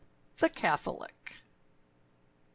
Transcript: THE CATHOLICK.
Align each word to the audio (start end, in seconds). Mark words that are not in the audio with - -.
THE 0.37 0.49
CATHOLICK. 0.49 1.43